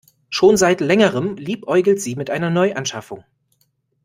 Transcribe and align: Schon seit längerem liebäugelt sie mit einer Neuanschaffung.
Schon 0.31 0.57
seit 0.57 0.81
längerem 0.81 1.35
liebäugelt 1.35 2.01
sie 2.01 2.15
mit 2.15 2.31
einer 2.31 2.49
Neuanschaffung. 2.49 3.23